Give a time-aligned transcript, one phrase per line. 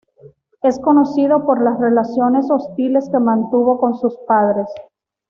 [0.63, 4.65] Es conocido por las relaciones hostiles que mantuvo con sus padres.